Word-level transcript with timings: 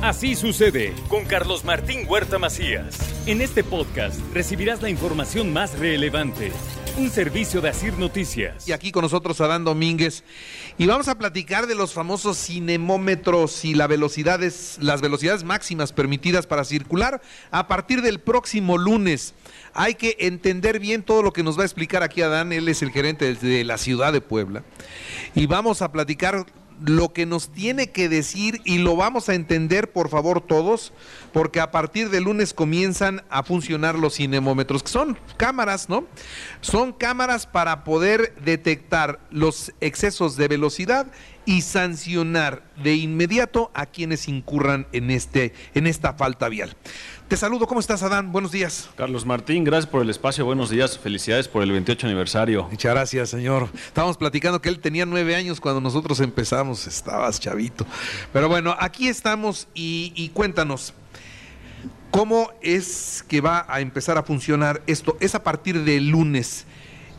Así 0.00 0.36
sucede 0.36 0.94
con 1.08 1.24
Carlos 1.24 1.64
Martín 1.64 2.06
Huerta 2.06 2.38
Macías. 2.38 2.96
En 3.26 3.40
este 3.40 3.64
podcast 3.64 4.20
recibirás 4.32 4.80
la 4.80 4.90
información 4.90 5.52
más 5.52 5.76
relevante. 5.76 6.52
Un 6.96 7.10
servicio 7.10 7.60
de 7.60 7.70
Asir 7.70 7.98
Noticias. 7.98 8.68
Y 8.68 8.72
aquí 8.72 8.92
con 8.92 9.02
nosotros 9.02 9.40
Adán 9.40 9.64
Domínguez. 9.64 10.22
Y 10.78 10.86
vamos 10.86 11.08
a 11.08 11.18
platicar 11.18 11.66
de 11.66 11.74
los 11.74 11.94
famosos 11.94 12.38
cinemómetros 12.38 13.64
y 13.64 13.74
las 13.74 13.88
velocidades, 13.88 14.78
las 14.80 15.00
velocidades 15.00 15.42
máximas 15.42 15.92
permitidas 15.92 16.46
para 16.46 16.62
circular 16.62 17.20
a 17.50 17.66
partir 17.66 18.00
del 18.00 18.20
próximo 18.20 18.78
lunes. 18.78 19.34
Hay 19.74 19.96
que 19.96 20.16
entender 20.20 20.78
bien 20.78 21.02
todo 21.02 21.24
lo 21.24 21.32
que 21.32 21.42
nos 21.42 21.58
va 21.58 21.62
a 21.62 21.66
explicar 21.66 22.04
aquí 22.04 22.22
Adán. 22.22 22.52
Él 22.52 22.68
es 22.68 22.82
el 22.82 22.92
gerente 22.92 23.34
de 23.34 23.64
la 23.64 23.78
ciudad 23.78 24.12
de 24.12 24.20
Puebla. 24.20 24.62
Y 25.34 25.46
vamos 25.46 25.82
a 25.82 25.90
platicar 25.90 26.46
lo 26.84 27.12
que 27.12 27.26
nos 27.26 27.48
tiene 27.48 27.90
que 27.90 28.08
decir 28.08 28.60
y 28.64 28.78
lo 28.78 28.96
vamos 28.96 29.28
a 29.28 29.34
entender 29.34 29.92
por 29.92 30.08
favor 30.08 30.40
todos, 30.40 30.92
porque 31.32 31.60
a 31.60 31.70
partir 31.70 32.10
de 32.10 32.20
lunes 32.20 32.54
comienzan 32.54 33.22
a 33.30 33.42
funcionar 33.42 33.98
los 33.98 34.16
cinemómetros, 34.16 34.82
que 34.82 34.90
son 34.90 35.18
cámaras, 35.36 35.88
¿no? 35.88 36.04
Son 36.60 36.92
cámaras 36.92 37.46
para 37.46 37.84
poder 37.84 38.34
detectar 38.44 39.20
los 39.30 39.72
excesos 39.80 40.36
de 40.36 40.48
velocidad 40.48 41.06
y 41.48 41.62
sancionar 41.62 42.62
de 42.76 42.94
inmediato 42.96 43.70
a 43.72 43.86
quienes 43.86 44.28
incurran 44.28 44.86
en, 44.92 45.10
este, 45.10 45.54
en 45.72 45.86
esta 45.86 46.12
falta 46.12 46.50
vial. 46.50 46.76
Te 47.26 47.38
saludo, 47.38 47.66
¿cómo 47.66 47.80
estás 47.80 48.02
Adán? 48.02 48.32
Buenos 48.32 48.52
días. 48.52 48.90
Carlos 48.98 49.24
Martín, 49.24 49.64
gracias 49.64 49.90
por 49.90 50.02
el 50.02 50.10
espacio, 50.10 50.44
buenos 50.44 50.68
días, 50.68 50.98
felicidades 50.98 51.48
por 51.48 51.62
el 51.62 51.72
28 51.72 52.06
aniversario. 52.06 52.64
Muchas 52.64 52.92
gracias, 52.92 53.30
señor. 53.30 53.70
Estábamos 53.74 54.18
platicando 54.18 54.60
que 54.60 54.68
él 54.68 54.78
tenía 54.80 55.06
nueve 55.06 55.34
años 55.36 55.58
cuando 55.58 55.80
nosotros 55.80 56.20
empezamos, 56.20 56.86
estabas 56.86 57.40
chavito. 57.40 57.86
Pero 58.30 58.50
bueno, 58.50 58.76
aquí 58.78 59.08
estamos 59.08 59.68
y, 59.72 60.30
cuéntanos, 60.34 60.92
¿cómo 62.10 62.52
es 62.60 63.24
que 63.26 63.40
va 63.40 63.64
a 63.70 63.80
empezar 63.80 64.18
a 64.18 64.22
funcionar 64.22 64.82
esto? 64.86 65.16
Es 65.18 65.34
a 65.34 65.42
partir 65.42 65.82
del 65.82 66.10
lunes. 66.10 66.66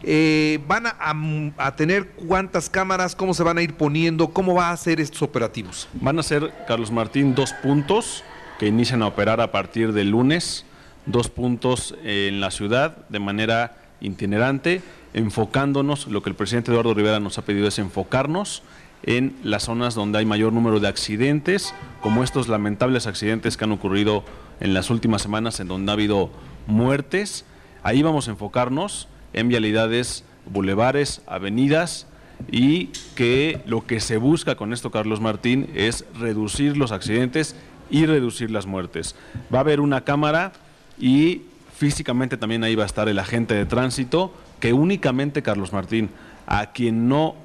Eh, 0.03 0.59
¿Van 0.67 0.85
a, 0.87 1.75
tener 1.75 2.07
cuántas 2.11 2.69
cámaras? 2.69 3.15
¿Cómo 3.15 3.33
se 3.33 3.43
van 3.43 3.57
a 3.57 3.61
ir 3.61 3.73
poniendo? 3.73 4.29
¿Cómo 4.29 4.55
va 4.55 4.71
a 4.71 4.77
ser 4.77 4.99
estos 4.99 5.21
operativos? 5.21 5.87
Van 5.93 6.17
a 6.19 6.23
ser, 6.23 6.53
Carlos 6.67 6.91
Martín, 6.91 7.35
dos 7.35 7.53
puntos 7.53 8.23
que 8.59 8.67
inician 8.67 9.01
a 9.01 9.07
operar 9.07 9.41
a 9.41 9.51
partir 9.51 9.93
del 9.93 10.11
lunes, 10.11 10.65
dos 11.05 11.29
puntos 11.29 11.95
en 12.03 12.39
la 12.41 12.51
ciudad 12.51 12.97
de 13.09 13.19
manera 13.19 13.77
itinerante, 14.01 14.81
enfocándonos, 15.13 16.07
lo 16.07 16.23
que 16.23 16.29
el 16.29 16.35
presidente 16.35 16.71
Eduardo 16.71 16.93
Rivera 16.93 17.19
nos 17.19 17.37
ha 17.37 17.43
pedido 17.43 17.67
es 17.67 17.79
enfocarnos 17.79 18.63
en 19.03 19.35
las 19.43 19.63
zonas 19.63 19.95
donde 19.95 20.19
hay 20.19 20.25
mayor 20.25 20.53
número 20.53 20.79
de 20.79 20.87
accidentes, 20.87 21.73
como 22.01 22.23
estos 22.23 22.47
lamentables 22.47 23.07
accidentes 23.07 23.57
que 23.57 23.63
han 23.63 23.71
ocurrido 23.71 24.23
en 24.59 24.73
las 24.73 24.89
últimas 24.89 25.21
semanas 25.21 25.59
en 25.59 25.67
donde 25.67 25.91
ha 25.91 25.93
habido 25.93 26.29
muertes. 26.67 27.45
Ahí 27.81 28.01
vamos 28.01 28.27
a 28.27 28.31
enfocarnos 28.31 29.07
en 29.33 29.47
vialidades, 29.47 30.23
bulevares, 30.45 31.21
avenidas 31.27 32.07
y 32.51 32.87
que 33.15 33.61
lo 33.65 33.85
que 33.85 33.99
se 33.99 34.17
busca 34.17 34.55
con 34.55 34.73
esto, 34.73 34.91
Carlos 34.91 35.21
Martín, 35.21 35.69
es 35.75 36.05
reducir 36.17 36.77
los 36.77 36.91
accidentes 36.91 37.55
y 37.89 38.05
reducir 38.05 38.51
las 38.51 38.65
muertes. 38.65 39.15
Va 39.53 39.59
a 39.59 39.61
haber 39.61 39.79
una 39.79 40.03
cámara 40.03 40.53
y 40.97 41.43
físicamente 41.75 42.37
también 42.37 42.63
ahí 42.63 42.75
va 42.75 42.83
a 42.83 42.87
estar 42.87 43.09
el 43.09 43.19
agente 43.19 43.53
de 43.53 43.65
tránsito 43.65 44.33
que 44.59 44.73
únicamente, 44.73 45.41
Carlos 45.41 45.73
Martín, 45.73 46.09
a 46.45 46.71
quien 46.71 47.07
no 47.07 47.35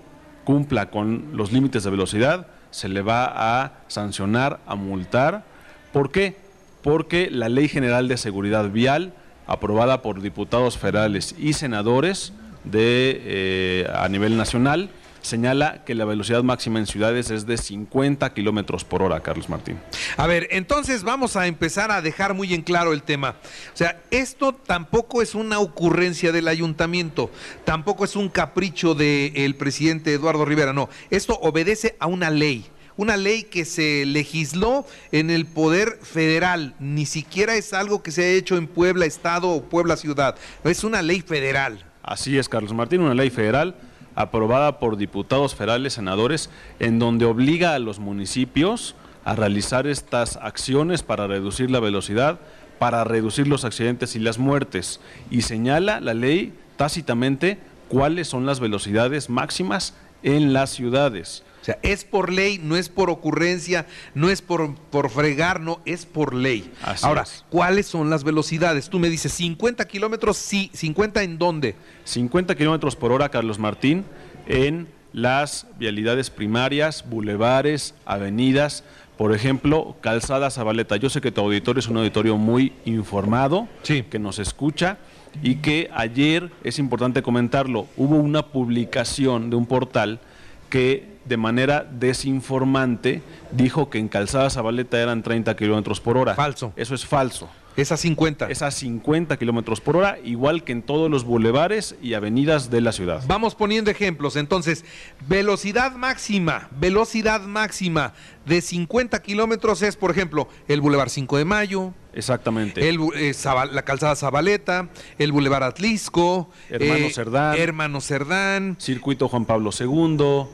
cumpla 0.44 0.90
con 0.90 1.30
los 1.32 1.52
límites 1.52 1.84
de 1.84 1.90
velocidad, 1.90 2.48
se 2.70 2.88
le 2.88 3.02
va 3.02 3.62
a 3.64 3.72
sancionar, 3.88 4.60
a 4.66 4.74
multar. 4.74 5.44
¿Por 5.92 6.10
qué? 6.10 6.36
Porque 6.82 7.30
la 7.30 7.48
Ley 7.48 7.68
General 7.68 8.08
de 8.08 8.16
Seguridad 8.16 8.70
Vial, 8.70 9.14
aprobada 9.46 10.02
por 10.02 10.20
diputados 10.20 10.78
federales 10.78 11.34
y 11.38 11.52
senadores 11.52 12.32
de, 12.64 13.20
eh, 13.24 13.90
a 13.94 14.08
nivel 14.08 14.36
nacional, 14.36 14.90
señala 15.24 15.84
que 15.84 15.94
la 15.94 16.04
velocidad 16.04 16.42
máxima 16.42 16.78
en 16.78 16.86
ciudades 16.86 17.30
es 17.30 17.46
de 17.46 17.56
50 17.56 18.32
kilómetros 18.34 18.84
por 18.84 19.02
hora, 19.02 19.20
Carlos 19.20 19.48
Martín. 19.48 19.78
A 20.16 20.26
ver, 20.26 20.48
entonces 20.50 21.02
vamos 21.02 21.36
a 21.36 21.46
empezar 21.46 21.90
a 21.90 22.02
dejar 22.02 22.34
muy 22.34 22.52
en 22.54 22.62
claro 22.62 22.92
el 22.92 23.02
tema. 23.02 23.36
O 23.72 23.76
sea, 23.76 24.00
esto 24.10 24.54
tampoco 24.54 25.22
es 25.22 25.34
una 25.34 25.58
ocurrencia 25.58 26.30
del 26.32 26.48
ayuntamiento, 26.48 27.30
tampoco 27.64 28.04
es 28.04 28.16
un 28.16 28.28
capricho 28.28 28.94
del 28.94 29.54
presidente 29.56 30.12
Eduardo 30.12 30.44
Rivera, 30.44 30.72
no. 30.72 30.88
Esto 31.10 31.38
obedece 31.40 31.96
a 31.98 32.06
una 32.06 32.30
ley 32.30 32.66
una 32.96 33.16
ley 33.16 33.44
que 33.44 33.64
se 33.64 34.04
legisló 34.06 34.86
en 35.12 35.30
el 35.30 35.46
poder 35.46 35.98
federal, 36.02 36.74
ni 36.78 37.06
siquiera 37.06 37.54
es 37.56 37.72
algo 37.72 38.02
que 38.02 38.10
se 38.10 38.24
ha 38.24 38.28
hecho 38.28 38.56
en 38.56 38.66
Puebla 38.66 39.06
Estado 39.06 39.48
o 39.48 39.62
Puebla 39.62 39.96
Ciudad, 39.96 40.36
es 40.64 40.84
una 40.84 41.02
ley 41.02 41.20
federal. 41.20 41.84
Así 42.02 42.38
es, 42.38 42.48
Carlos 42.48 42.72
Martín, 42.72 43.00
una 43.00 43.14
ley 43.14 43.30
federal 43.30 43.74
aprobada 44.14 44.78
por 44.78 44.96
diputados 44.96 45.54
federales, 45.54 45.94
senadores, 45.94 46.50
en 46.78 46.98
donde 46.98 47.24
obliga 47.24 47.74
a 47.74 47.78
los 47.78 47.98
municipios 47.98 48.94
a 49.24 49.34
realizar 49.34 49.86
estas 49.86 50.36
acciones 50.36 51.02
para 51.02 51.26
reducir 51.26 51.70
la 51.70 51.80
velocidad, 51.80 52.38
para 52.78 53.04
reducir 53.04 53.48
los 53.48 53.64
accidentes 53.64 54.14
y 54.16 54.18
las 54.18 54.38
muertes. 54.38 55.00
Y 55.30 55.42
señala 55.42 56.00
la 56.00 56.14
ley 56.14 56.52
tácitamente 56.76 57.58
cuáles 57.88 58.28
son 58.28 58.46
las 58.46 58.60
velocidades 58.60 59.30
máximas 59.30 59.94
en 60.22 60.52
las 60.52 60.70
ciudades. 60.70 61.42
O 61.64 61.66
sea, 61.66 61.78
es 61.80 62.04
por 62.04 62.30
ley, 62.30 62.60
no 62.62 62.76
es 62.76 62.90
por 62.90 63.08
ocurrencia, 63.08 63.86
no 64.14 64.28
es 64.28 64.42
por, 64.42 64.74
por 64.74 65.08
fregar, 65.08 65.60
no, 65.60 65.80
es 65.86 66.04
por 66.04 66.34
ley. 66.34 66.70
Ahora, 67.00 67.24
¿cuáles 67.48 67.86
son 67.86 68.10
las 68.10 68.22
velocidades? 68.22 68.90
Tú 68.90 68.98
me 68.98 69.08
dices, 69.08 69.32
50 69.32 69.86
kilómetros, 69.86 70.36
sí, 70.36 70.70
50 70.74 71.22
en 71.22 71.38
dónde? 71.38 71.74
50 72.04 72.54
kilómetros 72.54 72.96
por 72.96 73.12
hora, 73.12 73.30
Carlos 73.30 73.58
Martín, 73.58 74.04
en 74.46 74.88
las 75.14 75.66
vialidades 75.78 76.28
primarias, 76.28 77.02
bulevares, 77.08 77.94
avenidas, 78.04 78.84
por 79.16 79.34
ejemplo, 79.34 79.96
Calzada 80.02 80.50
Zabaleta. 80.50 80.96
Yo 80.96 81.08
sé 81.08 81.22
que 81.22 81.32
tu 81.32 81.40
auditorio 81.40 81.80
es 81.80 81.88
un 81.88 81.96
auditorio 81.96 82.36
muy 82.36 82.74
informado, 82.84 83.68
que 83.84 84.18
nos 84.18 84.38
escucha 84.38 84.98
y 85.42 85.54
que 85.62 85.88
ayer, 85.94 86.50
es 86.62 86.78
importante 86.78 87.22
comentarlo, 87.22 87.86
hubo 87.96 88.16
una 88.16 88.48
publicación 88.48 89.48
de 89.48 89.56
un 89.56 89.64
portal 89.64 90.20
que 90.68 91.13
de 91.24 91.36
manera 91.36 91.84
desinformante 91.90 93.22
dijo 93.50 93.90
que 93.90 93.98
en 93.98 94.08
Calzada 94.08 94.50
Zabaleta 94.50 95.00
eran 95.00 95.22
30 95.22 95.56
kilómetros 95.56 96.00
por 96.00 96.16
hora. 96.16 96.34
Falso. 96.34 96.72
Eso 96.76 96.94
es 96.94 97.06
falso. 97.06 97.48
Es 97.76 97.90
a 97.90 97.96
50. 97.96 98.50
Es 98.50 98.62
a 98.62 98.70
50 98.70 99.36
kilómetros 99.36 99.80
por 99.80 99.96
hora, 99.96 100.18
igual 100.22 100.62
que 100.62 100.70
en 100.70 100.82
todos 100.82 101.10
los 101.10 101.24
bulevares 101.24 101.96
y 102.00 102.14
avenidas 102.14 102.70
de 102.70 102.80
la 102.80 102.92
ciudad. 102.92 103.22
Vamos 103.26 103.56
poniendo 103.56 103.90
ejemplos. 103.90 104.36
Entonces, 104.36 104.84
velocidad 105.26 105.92
máxima, 105.96 106.68
velocidad 106.78 107.40
máxima 107.40 108.12
de 108.46 108.60
50 108.60 109.20
kilómetros 109.22 109.82
es, 109.82 109.96
por 109.96 110.12
ejemplo, 110.12 110.48
el 110.68 110.80
Boulevard 110.80 111.08
5 111.08 111.36
de 111.36 111.44
Mayo. 111.44 111.94
Exactamente. 112.12 112.88
El, 112.88 113.00
eh, 113.16 113.34
la 113.72 113.82
calzada 113.82 114.14
Zabaleta, 114.14 114.88
el 115.18 115.32
Boulevard 115.32 115.64
Atlisco. 115.64 116.48
Hermano 116.70 117.06
eh, 117.06 117.12
Cerdán. 117.12 117.56
Hermano 117.58 118.00
Cerdán. 118.00 118.76
Circuito 118.78 119.28
Juan 119.28 119.46
Pablo 119.46 119.70
II. 119.76 120.46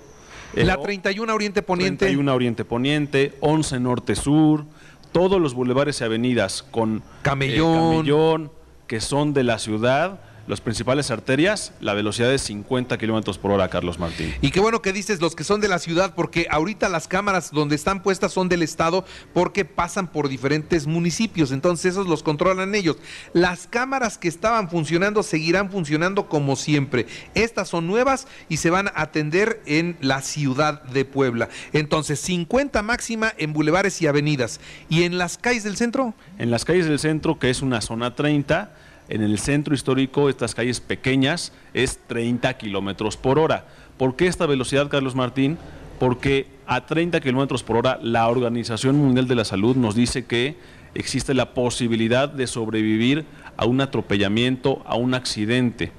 La 0.55 0.77
31 0.77 1.33
Oriente 1.33 1.62
Poniente. 1.62 2.06
31 2.06 2.34
Oriente 2.34 2.65
Poniente, 2.65 3.34
11 3.41 3.81
Norte 3.81 4.16
Sur, 4.16 4.65
todos 5.12 5.41
los 5.41 5.55
bulevares 5.55 6.00
y 6.00 6.05
avenidas 6.05 6.62
con 6.62 6.99
eh, 6.99 7.03
camellón 7.22 8.50
que 8.87 9.00
son 9.00 9.33
de 9.33 9.44
la 9.44 9.59
ciudad 9.59 10.21
las 10.47 10.61
principales 10.61 11.11
arterias, 11.11 11.73
la 11.81 11.95
velocidad 11.95 12.33
es 12.33 12.43
50 12.43 12.99
kilómetros 12.99 13.39
por 13.39 13.51
hora, 13.51 13.69
Carlos 13.69 13.99
Martín. 13.99 14.34
Y 14.41 14.51
qué 14.51 14.61
bueno 14.61 14.83
que 14.83 14.93
dices 14.93 15.21
los 15.21 15.34
que 15.34 15.45
son 15.45 15.61
de 15.61 15.69
la 15.69 15.78
ciudad, 15.78 16.15
porque 16.15 16.47
ahorita 16.51 16.89
las 16.89 17.09
cámaras 17.09 17.51
donde 17.51 17.77
están 17.77 18.03
puestas 18.03 18.33
son 18.33 18.49
del 18.49 18.62
Estado, 18.62 19.05
porque 19.33 19.64
pasan 19.64 20.09
por 20.09 20.29
diferentes 20.29 20.87
municipios, 20.87 21.53
entonces 21.53 21.93
esos 21.93 22.06
los 22.06 22.23
controlan 22.23 22.75
ellos. 22.75 22.97
Las 23.32 23.67
cámaras 23.67 24.19
que 24.19 24.29
estaban 24.29 24.69
funcionando 24.70 25.23
seguirán 25.23 25.70
funcionando 25.70 26.29
como 26.29 26.56
siempre. 26.56 27.06
Estas 27.35 27.69
son 27.69 27.87
nuevas 27.87 28.26
y 28.49 28.59
se 28.59 28.70
van 28.70 28.88
a 28.88 29.03
atender 29.03 29.62
en 29.67 29.97
la 30.00 30.23
ciudad 30.23 30.82
de 30.85 31.05
Puebla. 31.05 31.49
Entonces, 31.73 32.20
50 32.20 32.82
máxima 32.82 33.32
en 33.38 33.53
bulevares 33.53 34.00
y 34.03 34.06
avenidas. 34.06 34.61
¿Y 34.88 35.05
en 35.05 35.19
las 35.19 35.38
calles 35.38 35.64
del 35.64 35.76
centro? 35.76 36.14
En 36.38 36.50
las 36.50 36.64
calles 36.64 36.87
del 36.87 36.99
centro, 36.99 37.38
que 37.38 37.50
es 37.50 37.62
una 37.62 37.81
zona 37.81 38.14
30 38.14 38.75
en 39.11 39.23
el 39.23 39.39
centro 39.39 39.75
histórico, 39.75 40.29
estas 40.29 40.55
calles 40.55 40.81
pequeñas, 40.81 41.53
es 41.75 41.99
30 42.07 42.57
kilómetros 42.57 43.17
por 43.17 43.39
hora. 43.39 43.67
¿Por 43.99 44.17
qué 44.17 44.29
esta 44.29 44.47
velocidad, 44.47 44.89
Carlos 44.89 45.17
Martín? 45.17 45.59
Porque 45.99 46.47
a 46.67 46.87
30 46.87 47.21
kilómetros 47.21 47.62
por 47.62 47.77
hora 47.77 47.99
la 48.03 48.29
Organización 48.29 48.97
Mundial 48.97 49.27
de 49.27 49.35
la 49.35 49.45
Salud 49.45 49.77
nos 49.77 49.97
dice 49.97 50.25
que 50.25 50.57
existe 50.95 51.35
la 51.35 51.53
posibilidad 51.55 52.29
de 52.29 52.47
sobrevivir 52.47 53.27
a 53.57 53.67
un 53.67 53.81
atropellamiento, 53.81 54.83
a 54.87 54.95
un 54.95 55.15
accidente. 55.15 55.93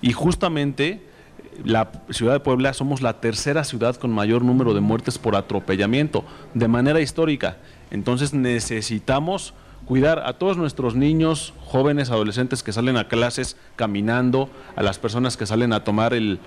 Y 0.00 0.12
justamente 0.12 1.02
la 1.62 1.92
ciudad 2.10 2.32
de 2.32 2.40
Puebla 2.40 2.72
somos 2.72 3.02
la 3.02 3.20
tercera 3.20 3.62
ciudad 3.64 3.96
con 3.96 4.10
mayor 4.10 4.42
número 4.42 4.72
de 4.72 4.80
muertes 4.80 5.18
por 5.18 5.36
atropellamiento 5.36 6.24
de 6.54 6.66
manera 6.66 7.00
histórica. 7.00 7.58
Entonces 7.90 8.32
necesitamos 8.32 9.52
cuidar 9.86 10.20
a 10.26 10.34
todos 10.34 10.56
nuestros 10.56 10.94
niños, 10.94 11.52
jóvenes, 11.64 12.10
adolescentes 12.10 12.62
que 12.62 12.72
salen 12.72 12.96
a 12.96 13.08
clases 13.08 13.56
caminando, 13.76 14.48
a 14.76 14.82
las 14.82 14.98
personas 14.98 15.36
que 15.36 15.46
salen 15.46 15.72
a 15.72 15.84
tomar 15.84 16.14
el, 16.14 16.38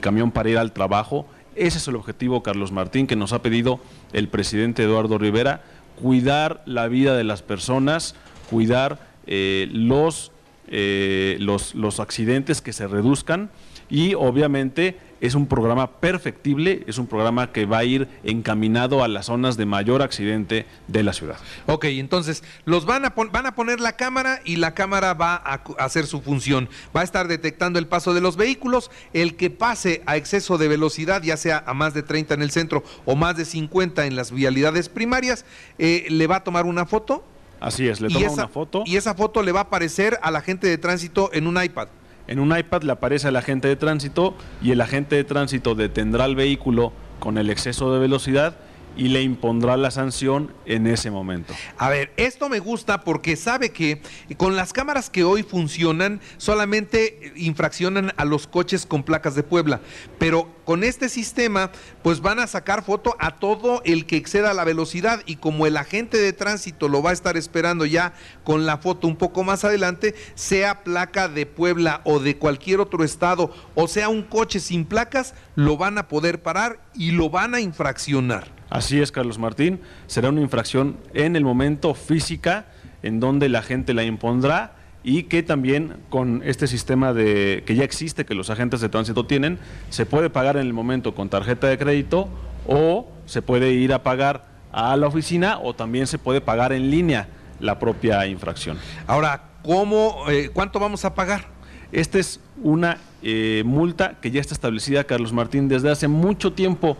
camión 0.00 0.30
para 0.30 0.50
ir 0.50 0.58
al 0.58 0.72
trabajo. 0.72 1.26
Ese 1.56 1.78
es 1.78 1.88
el 1.88 1.96
objetivo, 1.96 2.42
Carlos 2.42 2.72
Martín, 2.72 3.06
que 3.06 3.16
nos 3.16 3.32
ha 3.32 3.42
pedido 3.42 3.80
el 4.12 4.28
presidente 4.28 4.84
Eduardo 4.84 5.18
Rivera, 5.18 5.62
cuidar 6.00 6.62
la 6.64 6.88
vida 6.88 7.16
de 7.16 7.24
las 7.24 7.42
personas, 7.42 8.14
cuidar 8.48 8.98
eh, 9.26 9.68
los, 9.72 10.32
eh, 10.68 11.36
los, 11.40 11.74
los 11.74 12.00
accidentes 12.00 12.62
que 12.62 12.72
se 12.72 12.86
reduzcan 12.86 13.50
y 13.90 14.14
obviamente 14.14 14.96
es 15.20 15.34
un 15.34 15.46
programa 15.46 16.00
perfectible, 16.00 16.82
es 16.86 16.98
un 16.98 17.06
programa 17.06 17.52
que 17.52 17.66
va 17.66 17.78
a 17.78 17.84
ir 17.84 18.08
encaminado 18.24 19.04
a 19.04 19.08
las 19.08 19.26
zonas 19.26 19.56
de 19.56 19.66
mayor 19.66 20.02
accidente 20.02 20.66
de 20.88 21.02
la 21.02 21.12
ciudad. 21.12 21.36
Ok, 21.66 21.84
entonces 21.86 22.42
los 22.64 22.86
van 22.86 23.04
a, 23.04 23.10
van 23.10 23.46
a 23.46 23.54
poner 23.54 23.80
la 23.80 23.96
cámara 23.96 24.40
y 24.44 24.56
la 24.56 24.74
cámara 24.74 25.14
va 25.14 25.34
a, 25.34 25.62
hacer 25.78 26.06
su 26.06 26.22
función. 26.22 26.68
Va 26.96 27.02
a 27.02 27.04
estar 27.04 27.28
detectando 27.28 27.78
el 27.78 27.86
paso 27.86 28.14
de 28.14 28.20
los 28.20 28.36
vehículos, 28.36 28.90
el 29.12 29.36
que 29.36 29.50
pase 29.50 30.02
a 30.06 30.16
exceso 30.16 30.56
de 30.58 30.68
velocidad, 30.68 31.22
ya 31.22 31.36
sea 31.36 31.62
a 31.66 31.74
más 31.74 31.92
de 31.92 32.02
30 32.02 32.34
en 32.34 32.42
el 32.42 32.50
centro 32.50 32.82
o 33.04 33.14
más 33.14 33.36
de 33.36 33.44
50 33.44 34.06
en 34.06 34.16
las 34.16 34.32
vialidades 34.32 34.88
primarias, 34.88 35.44
eh, 35.78 36.06
le 36.08 36.26
va 36.26 36.36
a 36.36 36.44
tomar 36.44 36.66
una 36.66 36.86
foto. 36.86 37.24
Así 37.60 37.86
es, 37.86 38.00
le 38.00 38.08
toma 38.08 38.30
una 38.30 38.48
foto. 38.48 38.84
Y 38.86 38.96
esa 38.96 39.14
foto 39.14 39.42
le 39.42 39.52
va 39.52 39.60
a 39.60 39.62
aparecer 39.64 40.18
a 40.22 40.30
la 40.30 40.40
gente 40.40 40.66
de 40.66 40.78
tránsito 40.78 41.30
en 41.34 41.46
un 41.46 41.62
iPad. 41.62 41.88
En 42.30 42.38
un 42.38 42.56
iPad 42.56 42.84
le 42.84 42.92
aparece 42.92 43.26
al 43.26 43.34
agente 43.34 43.66
de 43.66 43.74
tránsito 43.74 44.36
y 44.62 44.70
el 44.70 44.80
agente 44.80 45.16
de 45.16 45.24
tránsito 45.24 45.74
detendrá 45.74 46.26
el 46.26 46.36
vehículo 46.36 46.92
con 47.18 47.38
el 47.38 47.50
exceso 47.50 47.92
de 47.92 47.98
velocidad 47.98 48.54
y 48.96 49.08
le 49.08 49.22
impondrá 49.22 49.76
la 49.76 49.90
sanción 49.90 50.52
en 50.66 50.86
ese 50.86 51.10
momento. 51.10 51.54
A 51.78 51.88
ver, 51.88 52.12
esto 52.16 52.48
me 52.48 52.58
gusta 52.58 53.02
porque 53.02 53.36
sabe 53.36 53.70
que 53.70 54.00
con 54.36 54.56
las 54.56 54.72
cámaras 54.72 55.10
que 55.10 55.24
hoy 55.24 55.42
funcionan 55.42 56.20
solamente 56.36 57.32
infraccionan 57.36 58.12
a 58.16 58.24
los 58.24 58.46
coches 58.46 58.86
con 58.86 59.02
placas 59.02 59.34
de 59.34 59.42
Puebla, 59.42 59.80
pero 60.18 60.48
con 60.64 60.84
este 60.84 61.08
sistema 61.08 61.70
pues 62.02 62.20
van 62.20 62.38
a 62.38 62.46
sacar 62.46 62.84
foto 62.84 63.16
a 63.18 63.38
todo 63.38 63.82
el 63.84 64.06
que 64.06 64.16
exceda 64.16 64.54
la 64.54 64.64
velocidad 64.64 65.22
y 65.26 65.36
como 65.36 65.66
el 65.66 65.76
agente 65.76 66.18
de 66.18 66.32
tránsito 66.32 66.88
lo 66.88 67.02
va 67.02 67.10
a 67.10 67.14
estar 67.14 67.36
esperando 67.36 67.86
ya 67.86 68.12
con 68.44 68.66
la 68.66 68.78
foto 68.78 69.06
un 69.06 69.16
poco 69.16 69.44
más 69.44 69.64
adelante, 69.64 70.14
sea 70.34 70.84
placa 70.84 71.28
de 71.28 71.46
Puebla 71.46 72.02
o 72.04 72.20
de 72.20 72.36
cualquier 72.36 72.80
otro 72.80 73.04
estado 73.04 73.52
o 73.74 73.88
sea 73.88 74.08
un 74.08 74.22
coche 74.22 74.60
sin 74.60 74.84
placas, 74.84 75.34
lo 75.54 75.76
van 75.76 75.98
a 75.98 76.08
poder 76.08 76.42
parar 76.42 76.80
y 76.94 77.12
lo 77.12 77.30
van 77.30 77.54
a 77.54 77.60
infraccionar. 77.60 78.59
Así 78.70 79.00
es, 79.00 79.10
Carlos 79.10 79.38
Martín. 79.38 79.80
Será 80.06 80.28
una 80.28 80.40
infracción 80.40 80.96
en 81.12 81.34
el 81.34 81.44
momento 81.44 81.92
física 81.94 82.66
en 83.02 83.18
donde 83.18 83.48
la 83.48 83.62
gente 83.62 83.94
la 83.94 84.04
impondrá 84.04 84.76
y 85.02 85.24
que 85.24 85.42
también 85.42 85.96
con 86.08 86.42
este 86.44 86.66
sistema 86.66 87.12
de 87.12 87.64
que 87.66 87.74
ya 87.74 87.84
existe, 87.84 88.24
que 88.24 88.34
los 88.34 88.48
agentes 88.48 88.80
de 88.80 88.88
tránsito 88.88 89.26
tienen, 89.26 89.58
se 89.88 90.06
puede 90.06 90.30
pagar 90.30 90.56
en 90.56 90.66
el 90.66 90.72
momento 90.72 91.14
con 91.14 91.28
tarjeta 91.28 91.66
de 91.66 91.78
crédito 91.78 92.28
o 92.66 93.10
se 93.26 93.42
puede 93.42 93.72
ir 93.72 93.92
a 93.92 94.02
pagar 94.02 94.46
a 94.72 94.96
la 94.96 95.08
oficina 95.08 95.58
o 95.58 95.74
también 95.74 96.06
se 96.06 96.18
puede 96.18 96.40
pagar 96.40 96.72
en 96.72 96.90
línea 96.90 97.28
la 97.58 97.78
propia 97.78 98.26
infracción. 98.26 98.78
Ahora, 99.06 99.42
¿cómo, 99.64 100.24
eh, 100.28 100.50
¿cuánto 100.52 100.78
vamos 100.78 101.04
a 101.04 101.14
pagar? 101.14 101.48
Esta 101.92 102.18
es 102.18 102.40
una 102.62 102.98
eh, 103.22 103.62
multa 103.66 104.18
que 104.20 104.30
ya 104.30 104.40
está 104.40 104.54
establecida, 104.54 105.04
Carlos 105.04 105.32
Martín, 105.32 105.68
desde 105.68 105.90
hace 105.90 106.06
mucho 106.06 106.52
tiempo 106.52 106.96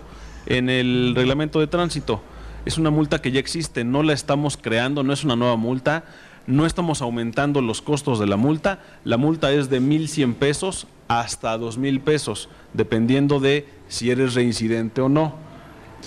en 0.47 0.71
el 0.71 1.13
reglamento 1.15 1.61
de 1.61 1.67
tránsito. 1.67 2.23
Es 2.65 2.79
una 2.79 2.91
multa 2.91 3.23
que 3.23 3.33
ya 3.33 3.41
existe, 3.41 3.85
no 3.85 4.03
la 4.03 4.13
estamos 4.13 4.57
creando, 4.57 5.03
no 5.03 5.13
es 5.13 5.25
una 5.25 5.37
nueva 5.37 5.57
multa, 5.57 6.05
no 6.47 6.67
estamos 6.67 7.01
aumentando 7.03 7.63
los 7.63 7.81
costos 7.81 8.19
de 8.19 8.27
la 8.27 8.37
multa. 8.37 8.81
La 9.05 9.17
multa 9.17 9.53
es 9.53 9.71
de 9.71 9.81
1.100 9.81 10.35
pesos 10.35 10.87
hasta 11.09 11.57
2.000 11.59 12.01
pesos, 12.01 12.49
dependiendo 12.75 13.41
de 13.41 13.67
si 13.89 14.11
eres 14.11 14.35
reincidente 14.35 15.01
o 15.01 15.09
no. 15.09 15.35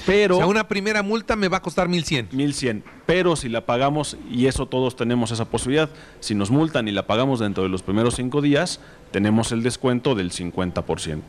Pero, 0.05 0.35
o 0.35 0.37
sea, 0.39 0.47
una 0.47 0.67
primera 0.67 1.03
multa 1.03 1.35
me 1.35 1.47
va 1.47 1.57
a 1.57 1.61
costar 1.61 1.87
1100. 1.87 2.29
1100. 2.31 2.83
Pero 3.05 3.35
si 3.35 3.47
la 3.47 3.65
pagamos, 3.65 4.17
y 4.29 4.47
eso 4.47 4.65
todos 4.65 4.95
tenemos 4.95 5.31
esa 5.31 5.45
posibilidad, 5.45 5.89
si 6.19 6.35
nos 6.35 6.51
multan 6.51 6.87
y 6.87 6.91
la 6.91 7.05
pagamos 7.05 7.39
dentro 7.39 7.63
de 7.63 7.69
los 7.69 7.83
primeros 7.83 8.15
cinco 8.15 8.41
días, 8.41 8.79
tenemos 9.11 9.51
el 9.51 9.61
descuento 9.61 10.15
del 10.15 10.31
50%. 10.31 11.21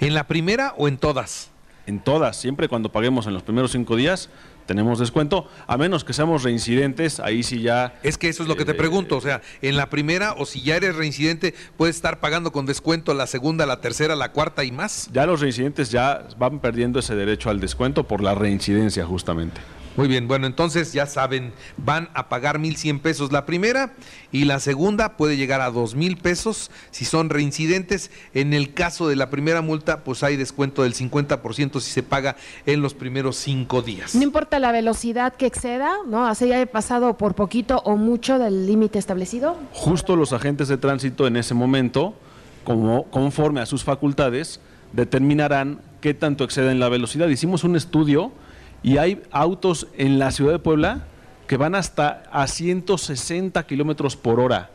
¿En 0.00 0.14
la 0.14 0.26
primera 0.26 0.74
o 0.76 0.86
en 0.86 0.98
todas? 0.98 1.50
En 1.90 2.00
todas, 2.00 2.36
siempre 2.36 2.68
cuando 2.68 2.90
paguemos 2.90 3.26
en 3.26 3.34
los 3.34 3.42
primeros 3.42 3.72
cinco 3.72 3.96
días, 3.96 4.30
tenemos 4.64 5.00
descuento, 5.00 5.48
a 5.66 5.76
menos 5.76 6.04
que 6.04 6.12
seamos 6.12 6.44
reincidentes, 6.44 7.18
ahí 7.18 7.42
sí 7.42 7.60
ya... 7.60 7.98
Es 8.04 8.16
que 8.16 8.28
eso 8.28 8.44
es 8.44 8.48
lo 8.48 8.56
que 8.56 8.64
te 8.64 8.72
eh, 8.72 8.74
pregunto, 8.74 9.16
o 9.16 9.20
sea, 9.20 9.42
en 9.60 9.76
la 9.76 9.90
primera 9.90 10.34
o 10.34 10.46
si 10.46 10.62
ya 10.62 10.76
eres 10.76 10.94
reincidente, 10.94 11.54
puedes 11.76 11.96
estar 11.96 12.20
pagando 12.20 12.52
con 12.52 12.66
descuento 12.66 13.12
la 13.12 13.26
segunda, 13.26 13.66
la 13.66 13.80
tercera, 13.80 14.14
la 14.14 14.30
cuarta 14.30 14.62
y 14.62 14.70
más. 14.70 15.10
Ya 15.12 15.26
los 15.26 15.40
reincidentes 15.40 15.90
ya 15.90 16.28
van 16.38 16.60
perdiendo 16.60 17.00
ese 17.00 17.16
derecho 17.16 17.50
al 17.50 17.58
descuento 17.58 18.04
por 18.04 18.22
la 18.22 18.34
reincidencia 18.34 19.04
justamente. 19.04 19.60
Muy 19.96 20.06
bien, 20.06 20.28
bueno, 20.28 20.46
entonces 20.46 20.92
ya 20.92 21.06
saben, 21.06 21.52
van 21.76 22.08
a 22.14 22.28
pagar 22.28 22.58
1.100 22.58 23.00
pesos 23.00 23.32
la 23.32 23.44
primera 23.44 23.92
y 24.30 24.44
la 24.44 24.60
segunda 24.60 25.16
puede 25.16 25.36
llegar 25.36 25.60
a 25.60 25.70
2.000 25.70 26.20
pesos 26.20 26.70
si 26.92 27.04
son 27.04 27.28
reincidentes. 27.28 28.10
En 28.32 28.54
el 28.54 28.72
caso 28.72 29.08
de 29.08 29.16
la 29.16 29.30
primera 29.30 29.62
multa, 29.62 30.04
pues 30.04 30.22
hay 30.22 30.36
descuento 30.36 30.84
del 30.84 30.94
50% 30.94 31.80
si 31.80 31.90
se 31.90 32.02
paga 32.04 32.36
en 32.66 32.82
los 32.82 32.94
primeros 32.94 33.36
cinco 33.36 33.82
días. 33.82 34.14
No 34.14 34.22
importa 34.22 34.60
la 34.60 34.70
velocidad 34.70 35.34
que 35.34 35.46
exceda, 35.46 35.96
¿no? 36.06 36.26
Así 36.26 36.52
haya 36.52 36.66
pasado 36.66 37.16
por 37.16 37.34
poquito 37.34 37.82
o 37.84 37.96
mucho 37.96 38.38
del 38.38 38.66
límite 38.66 38.98
establecido. 38.98 39.56
Justo 39.72 40.14
los 40.14 40.32
agentes 40.32 40.68
de 40.68 40.76
tránsito 40.76 41.26
en 41.26 41.36
ese 41.36 41.54
momento, 41.54 42.14
como, 42.62 43.04
conforme 43.10 43.60
a 43.60 43.66
sus 43.66 43.82
facultades, 43.82 44.60
determinarán 44.92 45.80
qué 46.00 46.14
tanto 46.14 46.44
exceden 46.44 46.78
la 46.78 46.88
velocidad. 46.88 47.28
Hicimos 47.28 47.64
un 47.64 47.74
estudio 47.74 48.32
y 48.82 48.96
hay 48.98 49.22
autos 49.30 49.88
en 49.96 50.18
la 50.18 50.30
ciudad 50.30 50.52
de 50.52 50.58
Puebla 50.58 51.06
que 51.46 51.56
van 51.56 51.74
hasta 51.74 52.22
a 52.30 52.46
160 52.46 53.62
kilómetros 53.66 54.16
por 54.16 54.40
hora. 54.40 54.70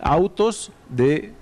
Autos 0.00 0.72
de 0.88 1.32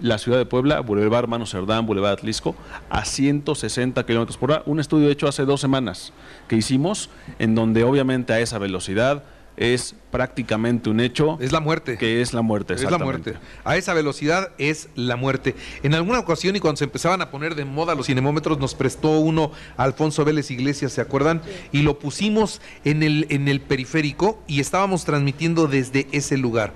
la 0.00 0.18
ciudad 0.18 0.38
de 0.38 0.46
Puebla, 0.46 0.80
Boulevard 0.80 1.28
Mano 1.28 1.46
Cerdán, 1.46 1.86
Boulevard 1.86 2.12
Atlisco, 2.12 2.54
a 2.88 3.04
160 3.04 4.04
kilómetros 4.06 4.36
por 4.36 4.52
hora. 4.52 4.62
Un 4.66 4.80
estudio 4.80 5.08
hecho 5.08 5.26
hace 5.26 5.44
dos 5.44 5.60
semanas 5.60 6.12
que 6.46 6.56
hicimos, 6.56 7.10
en 7.38 7.54
donde 7.54 7.84
obviamente 7.84 8.32
a 8.32 8.40
esa 8.40 8.58
velocidad 8.58 9.24
es 9.58 9.94
prácticamente 10.10 10.88
un 10.88 11.00
hecho. 11.00 11.36
Es 11.40 11.52
la 11.52 11.60
muerte. 11.60 11.98
Que 11.98 12.22
es 12.22 12.32
la 12.32 12.42
muerte, 12.42 12.74
Es 12.74 12.90
la 12.90 12.98
muerte. 12.98 13.34
A 13.64 13.76
esa 13.76 13.92
velocidad 13.92 14.52
es 14.56 14.88
la 14.94 15.16
muerte. 15.16 15.54
En 15.82 15.94
alguna 15.94 16.20
ocasión 16.20 16.56
y 16.56 16.60
cuando 16.60 16.78
se 16.78 16.84
empezaban 16.84 17.20
a 17.20 17.30
poner 17.30 17.54
de 17.54 17.64
moda 17.64 17.94
los 17.94 18.06
cinemómetros, 18.06 18.58
nos 18.58 18.74
prestó 18.74 19.18
uno 19.18 19.50
Alfonso 19.76 20.24
Vélez 20.24 20.50
Iglesias, 20.50 20.92
¿se 20.92 21.00
acuerdan? 21.00 21.42
Y 21.72 21.82
lo 21.82 21.98
pusimos 21.98 22.60
en 22.84 23.02
el, 23.02 23.26
en 23.30 23.48
el 23.48 23.60
periférico 23.60 24.42
y 24.46 24.60
estábamos 24.60 25.04
transmitiendo 25.04 25.66
desde 25.66 26.06
ese 26.12 26.38
lugar. 26.38 26.72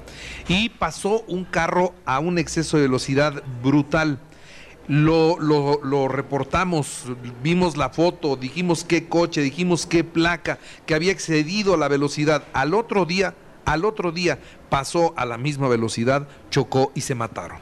Y 0.49 0.71
pasó 0.71 1.25
un 1.29 1.45
carro 1.45 1.95
a 2.05 2.19
un 2.19 2.39
exceso 2.39 2.77
de 2.77 2.85
velocidad 2.85 3.43
brutal 3.63 4.19
lo, 4.89 5.39
lo, 5.39 6.09
reportamos, 6.09 7.05
vimos 7.43 7.77
la 7.77 7.91
foto, 7.91 8.37
dijimos 8.37 8.85
qué 8.85 9.09
coche, 9.09 9.41
dijimos 9.41 9.87
qué 9.87 10.05
placa, 10.05 10.59
que 10.87 10.95
había 10.95 11.13
excedido 11.13 11.77
la 11.77 11.89
velocidad. 11.89 12.45
Al 12.53 12.75
otro 12.75 13.05
día, 13.05 13.35
al 13.65 13.85
otro 13.85 14.13
día 14.13 14.39
pasó 14.69 15.15
a 15.17 15.25
la 15.25 15.39
misma 15.39 15.69
velocidad, 15.69 16.27
chocó 16.51 16.93
y 16.95 17.03
se 17.03 17.15
mataron. 17.15 17.59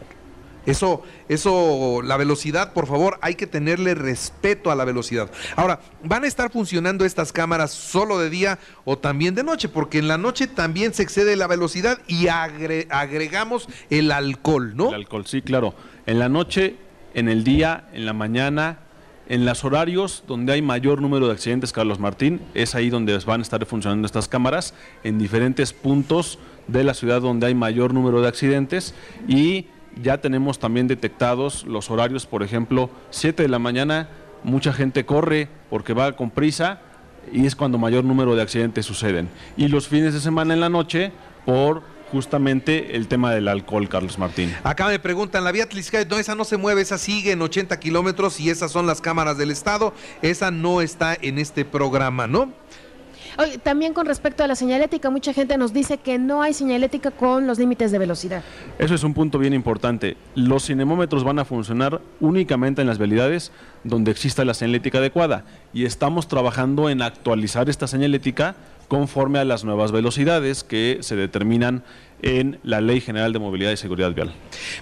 Eso, 0.66 1.02
eso, 1.28 2.00
la 2.04 2.18
velocidad, 2.18 2.74
por 2.74 2.86
favor, 2.86 3.18
hay 3.22 3.34
que 3.34 3.46
tenerle 3.46 3.94
respeto 3.94 4.70
a 4.70 4.74
la 4.74 4.84
velocidad. 4.84 5.30
Ahora, 5.56 5.80
¿van 6.04 6.24
a 6.24 6.26
estar 6.26 6.50
funcionando 6.50 7.04
estas 7.04 7.32
cámaras 7.32 7.70
solo 7.70 8.18
de 8.18 8.28
día 8.28 8.58
o 8.84 8.98
también 8.98 9.34
de 9.34 9.42
noche? 9.42 9.68
Porque 9.70 9.98
en 9.98 10.06
la 10.06 10.18
noche 10.18 10.46
también 10.46 10.92
se 10.92 11.02
excede 11.02 11.34
la 11.36 11.46
velocidad 11.46 11.98
y 12.06 12.28
agregamos 12.28 13.68
el 13.88 14.12
alcohol, 14.12 14.76
¿no? 14.76 14.90
El 14.90 14.96
alcohol, 14.96 15.26
sí, 15.26 15.40
claro. 15.40 15.74
En 16.06 16.18
la 16.18 16.28
noche 16.28 16.76
en 17.14 17.28
el 17.28 17.44
día, 17.44 17.84
en 17.92 18.06
la 18.06 18.12
mañana, 18.12 18.78
en 19.28 19.44
los 19.44 19.64
horarios 19.64 20.24
donde 20.26 20.52
hay 20.52 20.62
mayor 20.62 21.00
número 21.00 21.26
de 21.26 21.32
accidentes, 21.32 21.72
Carlos 21.72 22.00
Martín, 22.00 22.40
es 22.54 22.74
ahí 22.74 22.90
donde 22.90 23.16
van 23.18 23.40
a 23.40 23.42
estar 23.42 23.64
funcionando 23.64 24.06
estas 24.06 24.28
cámaras, 24.28 24.74
en 25.04 25.18
diferentes 25.18 25.72
puntos 25.72 26.38
de 26.66 26.84
la 26.84 26.94
ciudad 26.94 27.20
donde 27.20 27.46
hay 27.46 27.54
mayor 27.54 27.94
número 27.94 28.20
de 28.22 28.28
accidentes 28.28 28.94
y 29.28 29.66
ya 30.02 30.18
tenemos 30.18 30.58
también 30.58 30.88
detectados 30.88 31.64
los 31.64 31.90
horarios, 31.90 32.26
por 32.26 32.42
ejemplo, 32.42 32.90
7 33.10 33.42
de 33.42 33.48
la 33.48 33.58
mañana, 33.58 34.08
mucha 34.42 34.72
gente 34.72 35.04
corre 35.04 35.48
porque 35.68 35.94
va 35.94 36.16
con 36.16 36.30
prisa 36.30 36.80
y 37.32 37.46
es 37.46 37.54
cuando 37.54 37.78
mayor 37.78 38.04
número 38.04 38.34
de 38.34 38.42
accidentes 38.42 38.86
suceden. 38.86 39.28
Y 39.56 39.68
los 39.68 39.88
fines 39.88 40.14
de 40.14 40.20
semana 40.20 40.54
en 40.54 40.60
la 40.60 40.68
noche, 40.68 41.12
por 41.44 41.82
justamente 42.10 42.96
el 42.96 43.08
tema 43.08 43.32
del 43.32 43.48
alcohol, 43.48 43.88
Carlos 43.88 44.18
Martín. 44.18 44.54
Acá 44.62 44.88
me 44.88 44.98
preguntan, 44.98 45.44
la 45.44 45.52
vía 45.52 45.68
Tliscayot, 45.68 46.08
no, 46.08 46.18
esa 46.18 46.34
no 46.34 46.44
se 46.44 46.56
mueve, 46.56 46.82
esa 46.82 46.98
sigue 46.98 47.32
en 47.32 47.42
80 47.42 47.78
kilómetros 47.78 48.40
y 48.40 48.50
esas 48.50 48.70
son 48.72 48.86
las 48.86 49.00
cámaras 49.00 49.38
del 49.38 49.50
Estado, 49.50 49.94
esa 50.22 50.50
no 50.50 50.80
está 50.80 51.16
en 51.20 51.38
este 51.38 51.64
programa, 51.64 52.26
¿no? 52.26 52.52
Oye, 53.38 53.58
también 53.58 53.94
con 53.94 54.06
respecto 54.06 54.42
a 54.42 54.46
la 54.46 54.54
señalética, 54.54 55.08
mucha 55.08 55.32
gente 55.32 55.56
nos 55.56 55.72
dice 55.72 55.98
que 55.98 56.18
no 56.18 56.42
hay 56.42 56.52
señalética 56.52 57.10
con 57.10 57.46
los 57.46 57.58
límites 57.58 57.92
de 57.92 57.98
velocidad. 57.98 58.42
Eso 58.78 58.94
es 58.94 59.04
un 59.04 59.14
punto 59.14 59.38
bien 59.38 59.54
importante. 59.54 60.16
Los 60.34 60.66
cinemómetros 60.66 61.24
van 61.24 61.38
a 61.38 61.44
funcionar 61.44 62.00
únicamente 62.18 62.82
en 62.82 62.88
las 62.88 62.98
vialidades 62.98 63.52
donde 63.84 64.10
exista 64.10 64.44
la 64.44 64.52
señalética 64.52 64.98
adecuada 64.98 65.44
y 65.72 65.84
estamos 65.84 66.28
trabajando 66.28 66.90
en 66.90 67.02
actualizar 67.02 67.68
esta 67.68 67.86
señalética 67.86 68.56
conforme 68.88 69.38
a 69.38 69.44
las 69.44 69.62
nuevas 69.64 69.92
velocidades 69.92 70.64
que 70.64 70.98
se 71.02 71.14
determinan 71.14 71.84
en 72.22 72.58
la 72.64 72.80
Ley 72.80 73.00
General 73.00 73.32
de 73.32 73.38
Movilidad 73.38 73.70
y 73.70 73.76
Seguridad 73.76 74.12
Vial. 74.12 74.34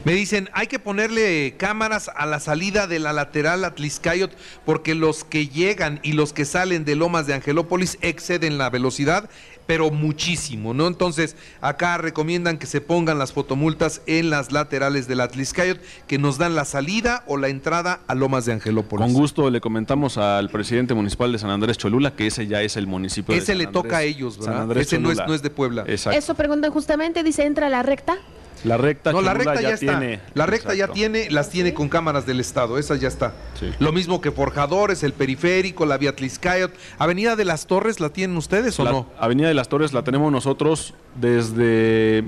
Me 0.05 0.13
dicen, 0.13 0.49
hay 0.55 0.67
que 0.67 0.79
ponerle 0.79 1.55
cámaras 1.59 2.11
a 2.17 2.25
la 2.25 2.41
salida 2.41 2.87
de 2.87 2.99
la 2.99 3.13
lateral 3.13 3.65
Atliscayot 3.65 4.33
porque 4.65 4.95
los 4.95 5.25
que 5.25 5.49
llegan 5.49 6.01
y 6.03 6.13
los 6.13 6.33
que 6.33 6.47
salen 6.47 6.87
de 6.87 6.97
Lomas 6.97 7.27
de 7.27 7.35
Angelópolis 7.35 7.99
exceden 8.01 8.59
la 8.59 8.71
velocidad 8.71 9.29
pero 9.69 9.91
muchísimo, 9.91 10.73
¿no? 10.73 10.87
Entonces, 10.87 11.37
acá 11.61 11.99
recomiendan 11.99 12.57
que 12.57 12.65
se 12.65 12.81
pongan 12.81 13.19
las 13.19 13.35
fotomultas 13.35 14.01
en 14.07 14.31
las 14.31 14.51
laterales 14.51 15.07
del 15.09 15.21
Atliscayot 15.21 15.79
que 16.07 16.17
nos 16.17 16.39
dan 16.39 16.55
la 16.55 16.65
salida 16.65 17.23
o 17.27 17.37
la 17.37 17.49
entrada 17.49 18.01
a 18.07 18.15
Lomas 18.15 18.47
de 18.47 18.55
Angelópolis. 18.55 19.05
Con 19.05 19.13
gusto 19.13 19.51
le 19.51 19.61
comentamos 19.61 20.17
al 20.17 20.49
presidente 20.49 20.95
municipal 20.95 21.31
de 21.33 21.39
San 21.39 21.51
Andrés 21.51 21.77
Cholula 21.77 22.17
que 22.17 22.29
ese 22.29 22.47
ya 22.47 22.63
es 22.63 22.79
el 22.79 22.87
municipio 22.87 23.35
ese 23.35 23.41
de 23.41 23.47
San 23.47 23.59
le 23.59 23.65
Andrés, 23.67 23.83
toca 23.83 23.97
a 23.99 24.03
ellos, 24.05 24.39
¿verdad? 24.39 24.53
San 24.55 24.63
Andrés 24.63 24.87
ese 24.87 24.99
no 24.99 25.11
es, 25.11 25.17
Cholula. 25.19 25.27
no 25.29 25.35
es 25.35 25.43
de 25.43 25.51
Puebla. 25.51 25.85
Exacto. 25.87 26.19
Eso 26.19 26.35
preguntan 26.35 26.73
justamente, 26.73 27.23
dice, 27.23 27.45
entra 27.45 27.67
a 27.67 27.71
la 27.71 27.83
recta. 27.83 28.17
La 28.65 28.77
recta 28.77 29.13
No, 29.13 29.21
la 29.21 29.35
recta 29.35 29.61
ya, 29.61 29.71
está. 29.71 29.79
tiene. 29.99 30.21
La 30.35 30.47
recta 30.47 30.75
ya 30.75 30.89
tiene, 30.89 31.31
las 31.31 31.51
tiene 31.51 31.75
con 31.75 31.89
cámaras 31.89 32.27
del 32.27 32.41
Estado, 32.41 32.79
esas 32.79 33.01
ya 33.01 33.09
está. 33.09 33.33
Sí. 33.59 33.71
Lo 33.79 33.93
mismo 33.93 34.21
que 34.21 34.31
Forjadores, 34.33 35.03
el 35.03 35.13
Periférico, 35.13 35.87
la 35.87 35.97
Vía 35.99 36.15
Tliscayot. 36.17 36.73
Avenida 36.99 37.37
de 37.37 37.45
las 37.45 37.67
Torres, 37.67 38.01
¿la 38.01 38.09
tienen 38.11 38.37
ustedes 38.37 38.79
o 38.81 38.85
La 38.85 38.91
no? 38.93 39.07
Avenida 39.19 39.49
de 39.49 39.55
las 39.55 39.69
Torres 39.69 39.93
la 39.93 40.03
tenemos 40.03 40.33
nosotros 40.33 40.95
desde. 41.21 42.25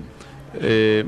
eh, 0.54 1.04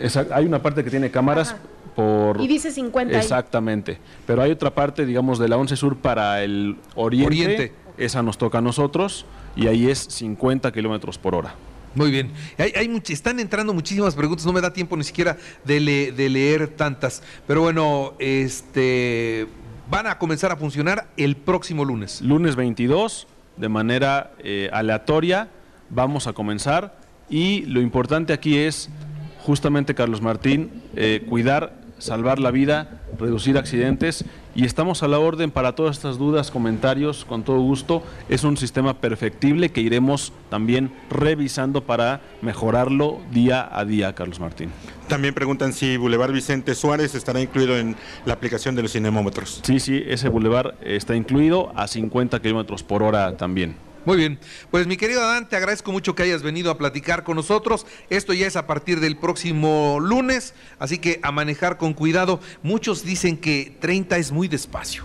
esa- 0.00 0.26
hay 0.32 0.44
una 0.46 0.62
parte 0.62 0.84
que 0.84 0.90
tiene 0.90 1.10
cámaras 1.10 1.50
Ajá. 1.50 1.60
por. 1.96 2.40
Y 2.40 2.46
dice 2.48 2.70
50 2.70 3.14
ahí. 3.16 3.20
Exactamente. 3.22 3.98
Pero 4.26 4.42
hay 4.42 4.50
otra 4.50 4.70
parte, 4.74 5.04
digamos, 5.06 5.38
de 5.38 5.48
la 5.48 5.56
11 5.56 5.76
Sur 5.76 5.96
para 5.96 6.42
el 6.42 6.76
oriente. 6.94 7.26
Oriente. 7.26 7.72
Esa 7.98 8.22
nos 8.22 8.38
toca 8.38 8.58
a 8.58 8.60
nosotros 8.62 9.26
y 9.56 9.66
ahí 9.66 9.90
es 9.90 9.98
50 9.98 10.72
kilómetros 10.72 11.18
por 11.18 11.34
hora. 11.34 11.54
Muy 11.94 12.10
bien. 12.10 12.30
Hay, 12.56 12.72
hay 12.76 13.02
están 13.08 13.40
entrando 13.40 13.74
muchísimas 13.74 14.14
preguntas, 14.14 14.46
no 14.46 14.52
me 14.52 14.60
da 14.60 14.72
tiempo 14.72 14.96
ni 14.96 15.04
siquiera 15.04 15.36
de, 15.64 15.80
le- 15.80 16.12
de 16.12 16.28
leer 16.28 16.68
tantas. 16.68 17.22
Pero 17.46 17.62
bueno, 17.62 18.14
este 18.18 19.46
van 19.90 20.06
a 20.06 20.18
comenzar 20.18 20.52
a 20.52 20.56
funcionar 20.56 21.08
el 21.16 21.36
próximo 21.36 21.84
lunes. 21.84 22.20
Lunes 22.22 22.54
22, 22.54 23.26
de 23.56 23.68
manera 23.68 24.32
eh, 24.38 24.70
aleatoria, 24.72 25.48
vamos 25.88 26.28
a 26.28 26.32
comenzar. 26.32 26.96
Y 27.28 27.62
lo 27.62 27.80
importante 27.80 28.32
aquí 28.32 28.56
es, 28.56 28.88
justamente, 29.40 29.94
Carlos 29.96 30.20
Martín, 30.22 30.70
eh, 30.94 31.24
cuidar, 31.28 31.79
salvar 32.00 32.38
la 32.38 32.50
vida, 32.50 33.00
reducir 33.18 33.56
accidentes. 33.56 34.24
Y 34.54 34.64
estamos 34.64 35.04
a 35.04 35.08
la 35.08 35.20
orden 35.20 35.52
para 35.52 35.76
todas 35.76 35.96
estas 35.96 36.18
dudas, 36.18 36.50
comentarios, 36.50 37.24
con 37.24 37.44
todo 37.44 37.60
gusto. 37.60 38.02
Es 38.28 38.42
un 38.42 38.56
sistema 38.56 39.00
perfectible 39.00 39.70
que 39.70 39.80
iremos 39.80 40.32
también 40.48 40.92
revisando 41.08 41.84
para 41.84 42.20
mejorarlo 42.42 43.20
día 43.30 43.68
a 43.70 43.84
día, 43.84 44.14
Carlos 44.14 44.40
Martín. 44.40 44.70
También 45.06 45.34
preguntan 45.34 45.72
si 45.72 45.96
Boulevard 45.96 46.32
Vicente 46.32 46.74
Suárez 46.74 47.14
estará 47.14 47.40
incluido 47.40 47.78
en 47.78 47.94
la 48.24 48.32
aplicación 48.32 48.74
de 48.74 48.82
los 48.82 48.92
cinemómetros. 48.92 49.60
Sí, 49.62 49.78
sí, 49.78 50.02
ese 50.06 50.28
bulevar 50.28 50.76
está 50.82 51.14
incluido 51.14 51.72
a 51.76 51.86
50 51.86 52.40
kilómetros 52.40 52.82
por 52.82 53.02
hora 53.02 53.36
también. 53.36 53.89
Muy 54.06 54.16
bien, 54.16 54.38
pues 54.70 54.86
mi 54.86 54.96
querido 54.96 55.22
Adán, 55.22 55.48
te 55.48 55.56
agradezco 55.56 55.92
mucho 55.92 56.14
que 56.14 56.22
hayas 56.22 56.42
venido 56.42 56.70
a 56.70 56.78
platicar 56.78 57.22
con 57.22 57.36
nosotros. 57.36 57.86
Esto 58.08 58.32
ya 58.32 58.46
es 58.46 58.56
a 58.56 58.66
partir 58.66 58.98
del 59.00 59.16
próximo 59.16 59.98
lunes, 60.00 60.54
así 60.78 60.98
que 60.98 61.20
a 61.22 61.32
manejar 61.32 61.76
con 61.76 61.92
cuidado. 61.92 62.40
Muchos 62.62 63.04
dicen 63.04 63.36
que 63.36 63.76
30 63.80 64.16
es 64.16 64.32
muy 64.32 64.48
despacio. 64.48 65.04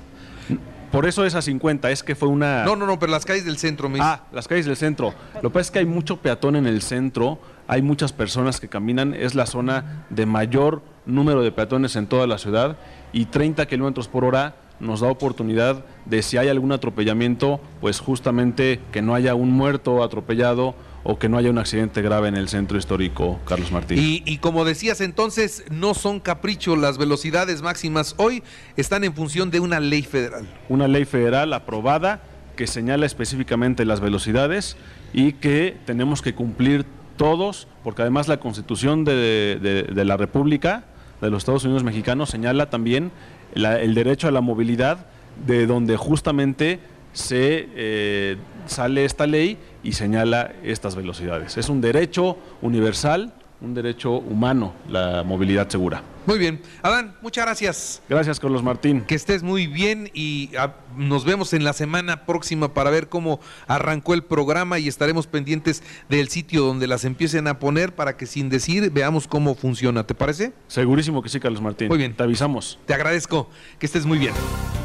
Por 0.92 1.06
eso 1.06 1.25
es 1.25 1.36
a 1.36 1.42
50, 1.42 1.92
es 1.92 2.04
que 2.04 2.16
fue 2.16 2.30
una... 2.30 2.64
No, 2.64 2.78
no, 2.78 2.86
no, 2.86 2.98
pero 2.98 3.12
las 3.12 3.25
calles 3.25 3.44
del 3.44 3.58
centro 3.58 3.90
me 3.90 4.00
Ah, 4.02 4.24
las 4.32 4.48
calles 4.48 4.66
del 4.66 4.78
centro. 4.78 5.14
Lo 5.36 5.50
que 5.50 5.50
pasa 5.50 5.62
es 5.62 5.72
que 5.72 5.80
hay 5.80 5.86
mucho 5.86 6.22
peatón 6.22 6.56
en 6.56 6.68
el 6.68 6.82
centro, 6.82 7.38
hay 7.68 7.82
muchas 7.82 8.14
personas 8.14 8.62
que 8.62 8.70
caminan, 8.70 9.14
es 9.14 9.36
la 9.36 9.46
zona 9.46 10.06
de 10.10 10.25
mayor 10.25 10.82
número 11.06 11.42
de 11.42 11.52
peatones 11.52 11.98
en 11.98 12.08
toda 12.08 12.28
la 12.28 12.38
ciudad 12.38 12.78
y 13.12 13.25
30 13.25 13.66
kilómetros 13.66 14.08
por 14.08 14.24
hora 14.24 14.56
nos 14.79 15.00
da 15.01 15.08
oportunidad 15.10 15.86
de 16.05 16.22
si 16.22 16.38
hay 16.38 16.50
algún 16.50 16.72
atropellamiento, 16.72 17.60
pues 17.82 18.00
justamente 18.00 18.79
que 18.91 19.01
no 19.01 19.15
haya 19.15 19.34
un 19.36 19.51
muerto 19.51 20.03
atropellado 20.03 20.75
o 21.03 21.20
que 21.20 21.29
no 21.29 21.38
haya 21.38 21.50
un 21.51 21.58
accidente 21.60 22.01
grave 22.01 22.27
en 22.29 22.36
el 22.36 22.50
centro 22.50 22.77
histórico, 22.77 23.39
Carlos 23.46 23.72
Martín. 23.72 24.00
Y, 24.00 24.24
y 24.25 24.39
como 24.39 24.65
decías 24.65 25.01
entonces, 25.01 25.63
no 25.70 25.94
son 25.94 26.20
capricho 26.20 26.75
las 26.75 26.98
velocidades 26.98 27.62
máximas 27.62 28.15
hoy, 28.17 28.41
están 28.75 29.03
en 29.03 29.13
función 29.13 29.51
de 29.51 29.60
una 29.60 29.79
ley 29.79 30.01
federal. 30.01 30.48
una 30.67 30.88
ley 30.88 31.05
federal 31.05 31.53
aprobada 31.53 32.22
que 32.55 32.65
señala 32.67 33.05
específicamente 33.05 33.86
las 33.86 34.00
velocidades 34.00 34.77
y 35.13 35.34
que 35.34 35.77
tenemos 35.86 36.22
que 36.22 36.34
cumplir 36.34 36.86
todos, 37.17 37.67
porque 37.84 38.01
además 38.01 38.27
la 38.27 38.38
Constitución 38.39 39.03
de, 39.05 39.60
de- 39.62 39.84
de 39.84 40.05
la 40.05 40.17
República 40.17 40.86
de 41.22 41.29
los 41.29 41.39
Estados 41.44 41.63
Unidos 41.65 41.84
mexicanos 41.84 42.29
señala 42.29 42.70
también 42.70 43.12
la- 43.55 43.81
el 43.81 43.95
derecho 43.95 44.27
a 44.27 44.31
la 44.31 44.41
movilidad, 44.41 45.07
de 45.45 45.65
donde 45.67 45.97
justamente 45.97 46.79
se 47.13 47.67
eh, 47.75 48.38
sale 48.67 49.03
esta 49.05 49.25
ley 49.27 49.57
y 49.83 49.93
señala 49.93 50.53
estas 50.63 50.95
velocidades. 50.95 51.57
Es 51.57 51.69
un 51.69 51.81
derecho 51.81 52.38
universal, 52.62 53.33
un 53.65 53.74
derecho 53.74 54.12
humano, 54.12 54.74
la 54.88 55.24
movilidad 55.24 55.67
segura. 55.67 56.03
Muy 56.25 56.39
bien, 56.39 56.62
Adán, 56.81 57.15
muchas 57.22 57.45
gracias. 57.45 58.01
Gracias, 58.10 58.39
Carlos 58.39 58.63
Martín. 58.63 59.01
Que 59.01 59.15
estés 59.15 59.43
muy 59.43 59.67
bien 59.67 60.10
y 60.13 60.51
ah, 60.57 60.75
nos 60.95 61.25
vemos 61.25 61.53
en 61.53 61.63
la 61.63 61.74
semana 61.74 62.25
próxima 62.25 62.74
para 62.74 62.89
ver 62.89 63.10
cómo 63.10 63.39
arrancó 63.67 64.13
el 64.13 64.24
programa 64.24 64.79
y 64.79 64.88
estaremos 64.88 65.27
pendientes 65.27 65.84
del 66.10 66.29
sitio 66.29 66.63
donde 66.63 66.88
las 66.88 67.05
empiecen 67.05 67.48
a 67.48 67.60
poner 67.60 67.93
para 67.93 68.17
que 68.17 68.25
sin 68.25 68.50
decir 68.50 68.89
veamos 68.91 69.27
cómo 69.27 69.55
funciona. 69.55 70.05
¿Te 70.07 70.15
parece? 70.15 70.53
Segurísimo 70.67 71.22
que 71.22 71.29
sí, 71.29 71.39
Carlos 71.39 71.62
Martín. 71.62 71.89
Muy 71.89 71.98
bien. 71.98 72.15
Te 72.15 72.24
avisamos. 72.24 72.79
Te 72.86 72.93
agradezco. 72.93 73.50
Que 73.79 73.86
estés 73.86 74.05
muy 74.05 74.17
bien. 74.17 74.34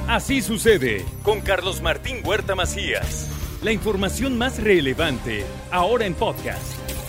Así 0.08 0.42
sucede 0.42 1.04
con 1.22 1.40
Carlos 1.40 1.80
Martín 1.80 2.18
Huerta 2.25 2.54
Macías. 2.54 3.30
La 3.62 3.72
información 3.72 4.37
más 4.37 4.62
relevante 4.62 5.44
ahora 5.70 6.06
en 6.06 6.14
podcast. 6.14 6.89